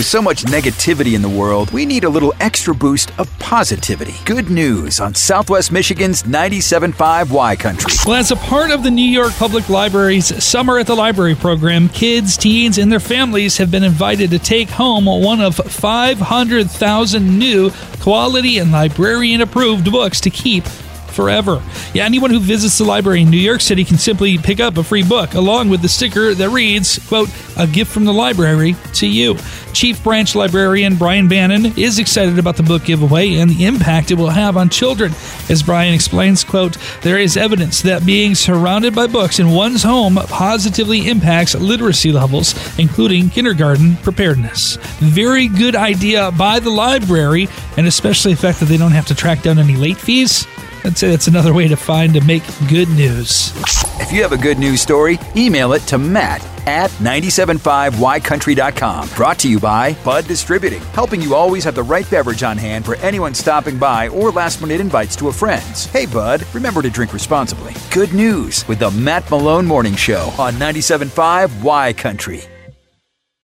[0.00, 4.14] With so much negativity in the world, we need a little extra boost of positivity.
[4.24, 7.92] Good news on Southwest Michigan's 97.5 Y Country.
[8.06, 11.90] Well, as a part of the New York Public Library's Summer at the Library program,
[11.90, 17.70] kids, teens, and their families have been invited to take home one of 500,000 new
[18.00, 20.64] quality and librarian approved books to keep
[21.10, 21.62] forever.
[21.92, 24.82] Yeah, anyone who visits the library in New York City can simply pick up a
[24.82, 27.28] free book along with the sticker that reads, quote,
[27.58, 29.36] a gift from the library to you.
[29.72, 34.14] Chief Branch Librarian Brian Bannon is excited about the book giveaway and the impact it
[34.14, 35.12] will have on children.
[35.48, 40.16] As Brian explains, quote, there is evidence that being surrounded by books in one's home
[40.28, 44.76] positively impacts literacy levels, including kindergarten preparedness.
[44.98, 49.14] Very good idea by the library, and especially the fact that they don't have to
[49.14, 50.46] track down any late fees.
[50.84, 53.52] I'd say that's another way to find to make good news.
[54.00, 59.08] If you have a good news story, email it to Matt at 975ycountry.com.
[59.10, 62.86] Brought to you by Bud Distributing, helping you always have the right beverage on hand
[62.86, 65.84] for anyone stopping by or last minute invites to a friend's.
[65.84, 67.74] Hey, Bud, remember to drink responsibly.
[67.90, 72.44] Good news with the Matt Malone Morning Show on 975 Y Country.